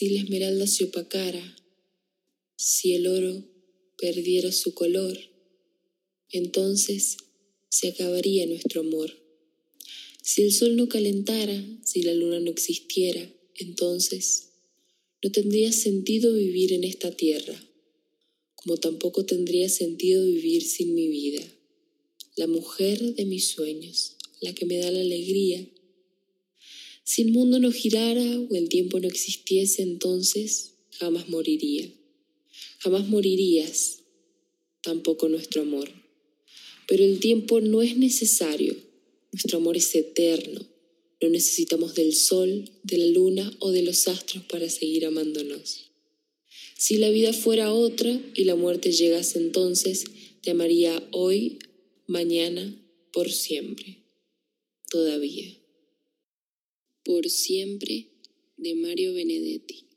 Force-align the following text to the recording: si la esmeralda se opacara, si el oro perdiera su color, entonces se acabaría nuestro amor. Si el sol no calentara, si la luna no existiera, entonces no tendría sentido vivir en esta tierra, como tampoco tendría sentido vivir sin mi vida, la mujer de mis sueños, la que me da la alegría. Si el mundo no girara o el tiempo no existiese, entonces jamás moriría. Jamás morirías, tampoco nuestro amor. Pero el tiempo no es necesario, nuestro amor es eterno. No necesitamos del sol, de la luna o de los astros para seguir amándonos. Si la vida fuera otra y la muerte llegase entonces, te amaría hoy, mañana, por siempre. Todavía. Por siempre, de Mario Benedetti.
si 0.00 0.08
la 0.08 0.20
esmeralda 0.20 0.66
se 0.66 0.84
opacara, 0.84 1.56
si 2.56 2.94
el 2.94 3.06
oro 3.06 3.44
perdiera 3.98 4.50
su 4.50 4.72
color, 4.72 5.18
entonces 6.30 7.18
se 7.68 7.88
acabaría 7.88 8.46
nuestro 8.46 8.80
amor. 8.80 9.12
Si 10.22 10.40
el 10.40 10.54
sol 10.54 10.76
no 10.76 10.88
calentara, 10.88 11.62
si 11.84 12.02
la 12.02 12.14
luna 12.14 12.40
no 12.40 12.50
existiera, 12.50 13.30
entonces 13.58 14.52
no 15.22 15.30
tendría 15.32 15.70
sentido 15.70 16.32
vivir 16.32 16.72
en 16.72 16.84
esta 16.84 17.14
tierra, 17.14 17.62
como 18.54 18.78
tampoco 18.78 19.26
tendría 19.26 19.68
sentido 19.68 20.24
vivir 20.24 20.62
sin 20.62 20.94
mi 20.94 21.08
vida, 21.08 21.42
la 22.36 22.46
mujer 22.46 23.16
de 23.16 23.26
mis 23.26 23.48
sueños, 23.48 24.16
la 24.40 24.54
que 24.54 24.64
me 24.64 24.78
da 24.78 24.90
la 24.90 25.02
alegría. 25.02 25.68
Si 27.10 27.22
el 27.22 27.32
mundo 27.32 27.58
no 27.58 27.72
girara 27.72 28.22
o 28.22 28.54
el 28.54 28.68
tiempo 28.68 29.00
no 29.00 29.08
existiese, 29.08 29.82
entonces 29.82 30.74
jamás 30.92 31.28
moriría. 31.28 31.92
Jamás 32.78 33.08
morirías, 33.08 34.04
tampoco 34.80 35.28
nuestro 35.28 35.62
amor. 35.62 35.90
Pero 36.86 37.02
el 37.02 37.18
tiempo 37.18 37.60
no 37.60 37.82
es 37.82 37.96
necesario, 37.96 38.76
nuestro 39.32 39.58
amor 39.58 39.76
es 39.76 39.92
eterno. 39.96 40.64
No 41.20 41.28
necesitamos 41.30 41.96
del 41.96 42.14
sol, 42.14 42.70
de 42.84 42.98
la 42.98 43.06
luna 43.06 43.56
o 43.58 43.72
de 43.72 43.82
los 43.82 44.06
astros 44.06 44.44
para 44.44 44.70
seguir 44.70 45.04
amándonos. 45.04 45.90
Si 46.78 46.96
la 46.98 47.10
vida 47.10 47.32
fuera 47.32 47.72
otra 47.72 48.20
y 48.36 48.44
la 48.44 48.54
muerte 48.54 48.92
llegase 48.92 49.40
entonces, 49.40 50.04
te 50.42 50.52
amaría 50.52 51.02
hoy, 51.10 51.58
mañana, 52.06 52.80
por 53.12 53.32
siempre. 53.32 53.96
Todavía. 54.88 55.59
Por 57.10 57.28
siempre, 57.28 58.06
de 58.56 58.76
Mario 58.76 59.12
Benedetti. 59.12 59.89